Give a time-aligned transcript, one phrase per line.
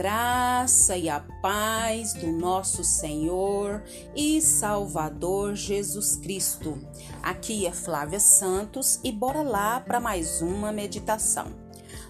[0.00, 3.82] graça e a paz do nosso Senhor
[4.16, 6.78] e Salvador Jesus Cristo.
[7.22, 11.48] Aqui é Flávia Santos e bora lá para mais uma meditação.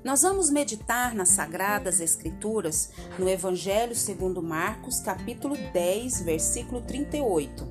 [0.05, 7.69] Nós vamos meditar nas Sagradas Escrituras no Evangelho segundo Marcos, capítulo 10, versículo 38.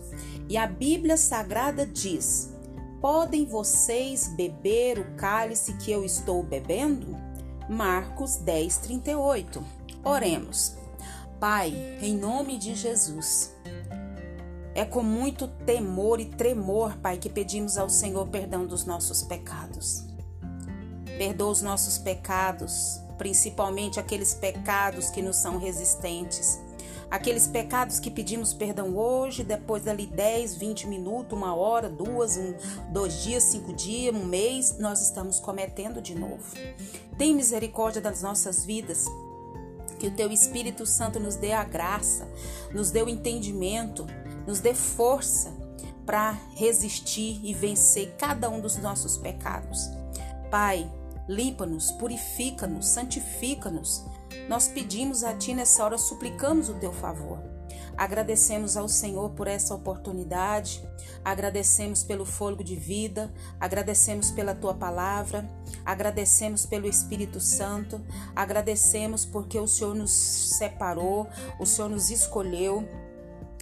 [0.49, 2.53] E a Bíblia Sagrada diz:
[2.99, 7.15] Podem vocês beber o cálice que eu estou bebendo?
[7.69, 9.78] Marcos 10, 38.
[10.09, 10.73] Oremos.
[11.39, 13.53] Pai, em nome de Jesus,
[14.73, 20.03] é com muito temor e tremor, Pai, que pedimos ao Senhor perdão dos nossos pecados.
[21.15, 26.59] Perdoa os nossos pecados, principalmente aqueles pecados que nos são resistentes.
[27.11, 32.55] Aqueles pecados que pedimos perdão hoje, depois dali 10, 20 minutos, uma hora, duas, um,
[32.91, 36.55] dois dias, cinco dias, um mês, nós estamos cometendo de novo.
[37.15, 39.05] Tem misericórdia das nossas vidas
[39.99, 42.27] que o teu Espírito Santo nos dê a graça,
[42.73, 44.07] nos dê o entendimento,
[44.47, 45.53] nos dê força
[46.05, 49.89] para resistir e vencer cada um dos nossos pecados.
[50.49, 50.89] Pai,
[51.27, 54.03] limpa-nos, purifica-nos, santifica-nos.
[54.47, 57.39] Nós pedimos a Ti nessa hora, suplicamos o Teu favor.
[57.95, 60.81] Agradecemos ao Senhor por essa oportunidade,
[61.23, 65.47] agradecemos pelo fôlego de vida, agradecemos pela tua palavra,
[65.89, 67.99] agradecemos pelo Espírito Santo,
[68.35, 71.27] agradecemos porque o Senhor nos separou,
[71.59, 72.87] o Senhor nos escolheu,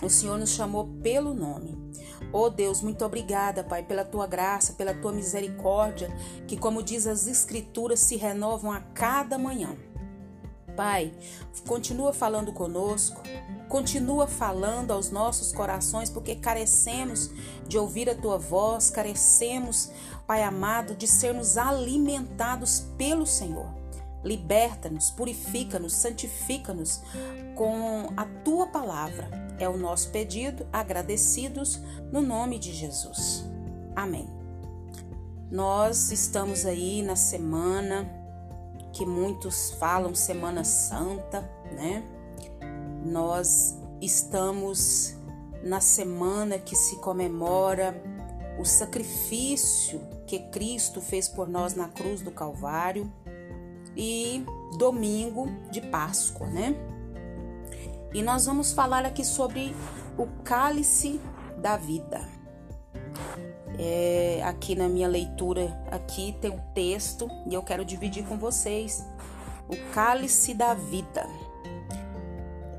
[0.03, 1.77] o Senhor nos chamou pelo nome.
[2.33, 6.09] Oh Deus, muito obrigada, Pai, pela tua graça, pela tua misericórdia,
[6.45, 9.77] que, como diz as Escrituras, se renovam a cada manhã.
[10.77, 11.11] Pai,
[11.65, 13.19] continua falando conosco,
[13.67, 17.31] continua falando aos nossos corações, porque carecemos
[17.67, 19.89] de ouvir a tua voz, carecemos,
[20.27, 23.67] Pai amado, de sermos alimentados pelo Senhor.
[24.23, 27.01] Liberta-nos, purifica-nos, santifica-nos
[27.55, 29.31] com a tua palavra.
[29.57, 31.81] É o nosso pedido, agradecidos
[32.11, 33.43] no nome de Jesus.
[33.95, 34.29] Amém.
[35.49, 38.26] Nós estamos aí na semana
[38.97, 42.03] que muitos falam Semana Santa, né?
[43.05, 45.15] Nós estamos
[45.61, 47.95] na semana que se comemora
[48.59, 53.11] o sacrifício que Cristo fez por nós na cruz do Calvário
[53.95, 54.43] e
[54.79, 56.75] domingo de Páscoa, né?
[58.15, 59.75] E nós vamos falar aqui sobre
[60.17, 61.21] o cálice
[61.59, 62.36] da vida.
[63.79, 69.05] É, aqui na minha leitura aqui tem um texto e eu quero dividir com vocês
[69.69, 71.27] o cálice da vida.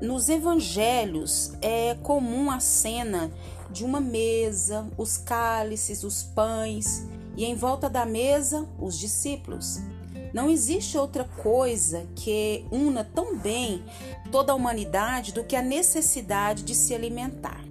[0.01, 3.31] Nos evangelhos é comum a cena
[3.69, 7.05] de uma mesa, os cálices, os pães
[7.37, 9.79] e em volta da mesa os discípulos.
[10.33, 13.83] Não existe outra coisa que una tão bem
[14.31, 17.68] toda a humanidade do que a necessidade de se alimentar.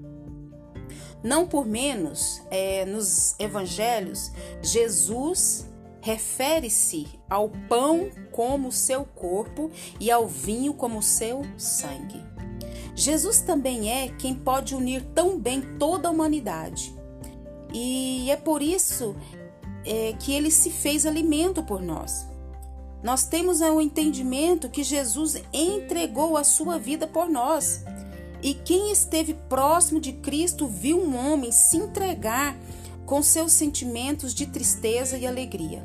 [1.22, 4.30] Não por menos, é, nos evangelhos,
[4.62, 5.66] Jesus
[6.00, 12.24] refere-se ao pão como seu corpo e ao vinho como seu sangue.
[12.94, 16.94] Jesus também é quem pode unir tão bem toda a humanidade.
[17.72, 19.14] E é por isso
[19.84, 22.26] é, que ele se fez alimento por nós.
[23.02, 27.84] Nós temos o entendimento que Jesus entregou a sua vida por nós.
[28.42, 32.56] E quem esteve próximo de Cristo viu um homem se entregar
[33.04, 35.82] com seus sentimentos de tristeza e alegria.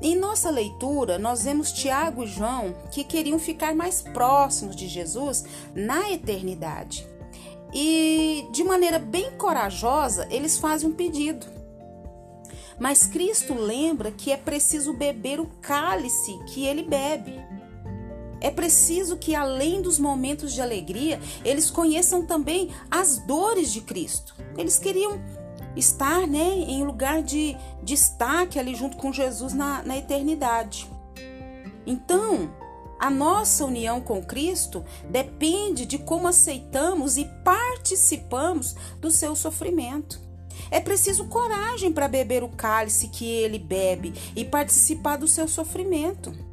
[0.00, 5.44] Em nossa leitura, nós vemos Tiago e João que queriam ficar mais próximos de Jesus
[5.74, 7.04] na eternidade.
[7.74, 11.46] E de maneira bem corajosa, eles fazem um pedido.
[12.78, 17.34] Mas Cristo lembra que é preciso beber o cálice que ele bebe.
[18.40, 24.34] É preciso que, além dos momentos de alegria, eles conheçam também as dores de Cristo.
[24.56, 25.20] Eles queriam
[25.76, 30.88] estar né, em lugar de destaque ali junto com Jesus na, na eternidade.
[31.86, 32.50] Então,
[32.98, 40.20] a nossa união com Cristo depende de como aceitamos e participamos do seu sofrimento.
[40.70, 46.47] É preciso coragem para beber o cálice que ele bebe e participar do seu sofrimento.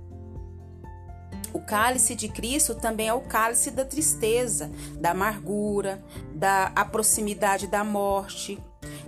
[1.55, 4.69] O cálice de Cristo também é o cálice da tristeza,
[4.99, 6.03] da amargura,
[6.33, 8.61] da proximidade da morte.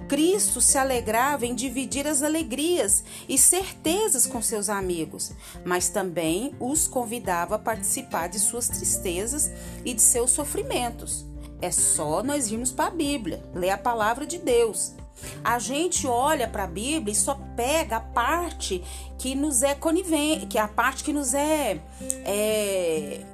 [0.07, 5.33] Cristo se alegrava em dividir as alegrias e certezas com seus amigos,
[5.65, 9.51] mas também os convidava a participar de suas tristezas
[9.83, 11.25] e de seus sofrimentos.
[11.61, 14.93] É só nós irmos para a Bíblia, ler a palavra de Deus.
[15.43, 18.83] A gente olha para a Bíblia e só pega a parte
[19.17, 21.81] que nos é conivente, que é a parte que nos é,
[22.25, 23.25] é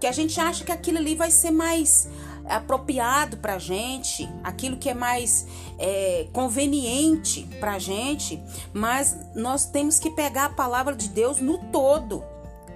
[0.00, 2.08] que a gente acha que aquilo ali vai ser mais
[2.46, 5.46] apropriado para gente, aquilo que é mais
[5.78, 8.42] é, conveniente para gente,
[8.72, 12.22] mas nós temos que pegar a palavra de Deus no todo.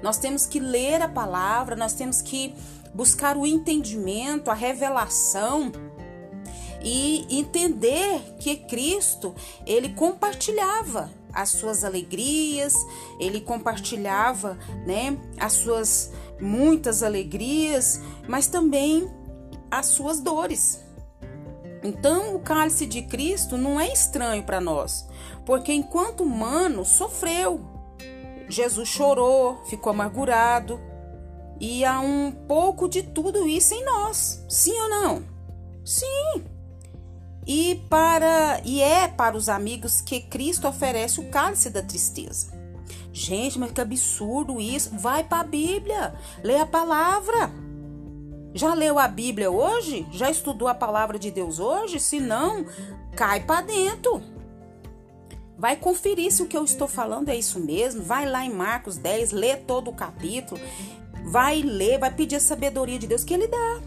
[0.02, 2.54] Nós temos que ler a palavra, nós temos que
[2.94, 5.70] buscar o entendimento, a revelação
[6.90, 9.34] e entender que Cristo,
[9.66, 12.74] ele compartilhava as suas alegrias,
[13.20, 19.06] ele compartilhava, né, as suas muitas alegrias, mas também
[19.70, 20.82] as suas dores.
[21.84, 25.06] Então, o cálice de Cristo não é estranho para nós,
[25.44, 27.60] porque enquanto humano sofreu.
[28.48, 30.80] Jesus chorou, ficou amargurado,
[31.60, 34.42] e há um pouco de tudo isso em nós.
[34.48, 35.22] Sim ou não?
[35.84, 36.57] Sim.
[37.48, 42.52] E para e é para os amigos que Cristo oferece o cálice da tristeza.
[43.10, 44.90] Gente, mas que absurdo isso.
[44.98, 46.14] Vai para a Bíblia,
[46.44, 47.50] lê a palavra.
[48.52, 50.06] Já leu a Bíblia hoje?
[50.12, 51.98] Já estudou a palavra de Deus hoje?
[51.98, 52.66] Se não,
[53.16, 54.22] cai para dentro.
[55.56, 58.02] Vai conferir se o que eu estou falando é isso mesmo.
[58.02, 60.60] Vai lá em Marcos 10, lê todo o capítulo.
[61.24, 63.80] Vai ler, vai pedir a sabedoria de Deus que Ele dá.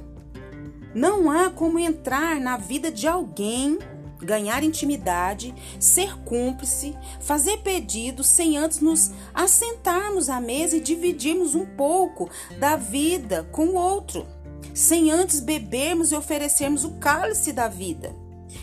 [0.93, 3.79] Não há como entrar na vida de alguém,
[4.19, 11.65] ganhar intimidade, ser cúmplice, fazer pedidos sem antes nos assentarmos à mesa e dividirmos um
[11.65, 12.29] pouco
[12.59, 14.25] da vida com o outro
[14.73, 18.15] sem antes bebermos e oferecermos o cálice da vida.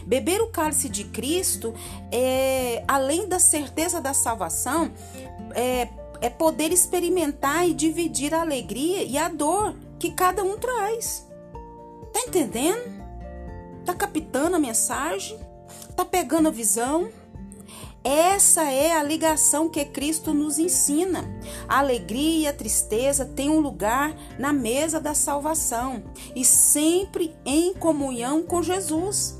[0.06, 1.74] Beber o cálice de Cristo,
[2.12, 4.92] é, além da certeza da salvação,
[5.54, 5.88] é,
[6.20, 11.27] é poder experimentar e dividir a alegria e a dor que cada um traz.
[12.28, 12.92] Entendendo?
[13.86, 15.40] Tá captando a mensagem?
[15.96, 17.08] Tá pegando a visão?
[18.04, 21.24] Essa é a ligação que Cristo nos ensina.
[21.66, 26.04] A alegria e a tristeza têm um lugar na mesa da salvação
[26.36, 29.38] e sempre em comunhão com Jesus.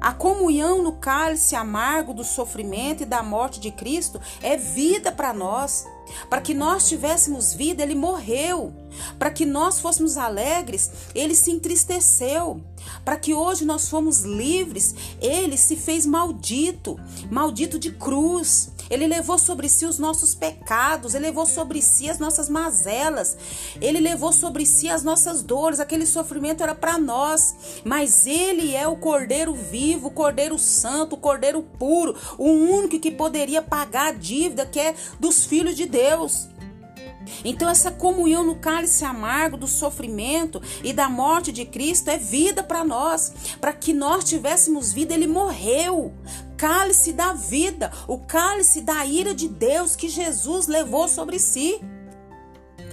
[0.00, 5.34] A comunhão no cálice amargo do sofrimento e da morte de Cristo é vida para
[5.34, 5.86] nós.
[6.30, 8.72] Para que nós tivéssemos vida, ele morreu.
[9.18, 12.60] Para que nós fôssemos alegres, ele se entristeceu.
[13.04, 16.98] Para que hoje nós fomos livres, ele se fez maldito,
[17.30, 18.70] maldito de cruz.
[18.88, 23.36] Ele levou sobre si os nossos pecados, ele levou sobre si as nossas mazelas,
[23.80, 25.80] ele levou sobre si as nossas dores.
[25.80, 31.18] Aquele sofrimento era para nós, mas ele é o Cordeiro vivo, o Cordeiro santo, o
[31.18, 36.48] Cordeiro puro, o único que poderia pagar a dívida que é dos filhos de Deus.
[37.44, 42.62] Então, essa comunhão no cálice amargo do sofrimento e da morte de Cristo é vida
[42.62, 43.32] para nós.
[43.60, 46.12] Para que nós tivéssemos vida, ele morreu.
[46.56, 51.80] Cálice da vida, o cálice da ira de Deus que Jesus levou sobre si.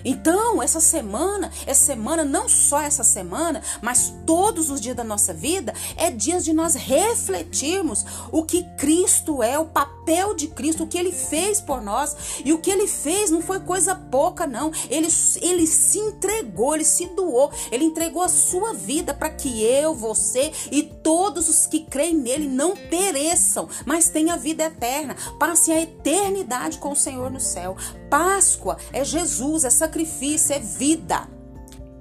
[0.03, 5.33] Então, essa semana, essa semana, não só essa semana, mas todos os dias da nossa
[5.33, 10.87] vida, é dias de nós refletirmos o que Cristo é, o papel de Cristo, o
[10.87, 12.15] que ele fez por nós.
[12.43, 14.71] E o que ele fez não foi coisa pouca, não.
[14.89, 15.07] Ele,
[15.41, 20.51] ele se entregou, ele se doou, ele entregou a sua vida para que eu, você
[20.71, 25.81] e todos os que creem nele não pereçam, mas tenham a vida eterna, passem a
[25.81, 27.75] eternidade com o Senhor no céu.
[28.13, 31.27] Páscoa é Jesus, é sacrifício, é vida.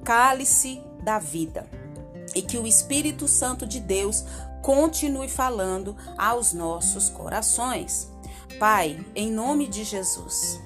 [0.05, 1.67] Cálice da vida.
[2.35, 4.23] E que o Espírito Santo de Deus
[4.61, 8.13] continue falando aos nossos corações.
[8.59, 10.61] Pai, em nome de Jesus,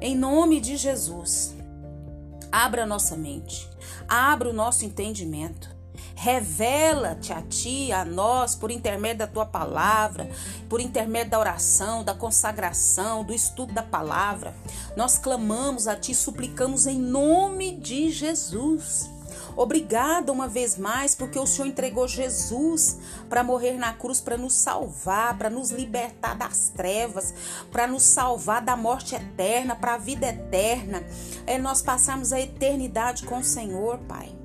[0.00, 1.56] em nome de Jesus,
[2.52, 3.68] abra nossa mente,
[4.06, 5.74] abra o nosso entendimento
[6.22, 10.30] Revela-te a ti, a nós, por intermédio da tua palavra,
[10.68, 14.54] por intermédio da oração, da consagração, do estudo da palavra.
[14.96, 19.10] Nós clamamos a ti, suplicamos em nome de Jesus.
[19.56, 22.98] Obrigada uma vez mais, porque o Senhor entregou Jesus
[23.28, 27.34] para morrer na cruz, para nos salvar, para nos libertar das trevas,
[27.72, 31.02] para nos salvar da morte eterna, para a vida eterna.
[31.48, 34.41] É nós passarmos a eternidade com o Senhor, Pai.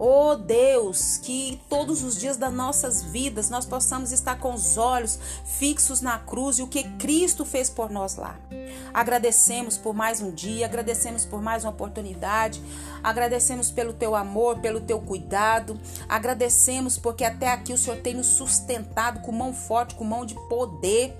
[0.00, 5.18] Oh Deus, que todos os dias das nossas vidas nós possamos estar com os olhos
[5.44, 8.38] fixos na cruz e o que Cristo fez por nós lá.
[8.94, 12.62] Agradecemos por mais um dia, agradecemos por mais uma oportunidade,
[13.02, 15.78] agradecemos pelo teu amor, pelo teu cuidado,
[16.08, 20.36] agradecemos porque até aqui o Senhor tem nos sustentado com mão forte, com mão de
[20.48, 21.16] poder.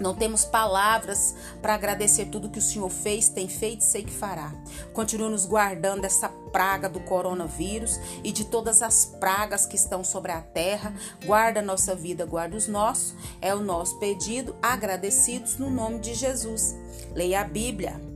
[0.00, 4.12] Não temos palavras para agradecer tudo que o Senhor fez, tem feito e sei que
[4.12, 4.52] fará.
[4.92, 10.32] Continue nos guardando dessa praga do coronavírus e de todas as pragas que estão sobre
[10.32, 10.94] a terra.
[11.24, 13.14] Guarda a nossa vida, guarda os nossos.
[13.40, 16.74] É o nosso pedido, agradecidos no nome de Jesus.
[17.14, 18.15] Leia a Bíblia.